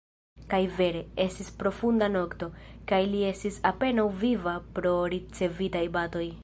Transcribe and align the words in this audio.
Kaj 0.53 0.59
vere: 0.77 1.03
estis 1.25 1.51
profunda 1.59 2.09
nokto, 2.15 2.49
kaj 2.93 3.01
li 3.13 3.23
estis 3.31 3.61
apenaŭ 3.73 4.09
viva 4.25 4.59
pro 4.79 4.97
ricevitaj 5.17 5.89
batoj. 5.99 6.31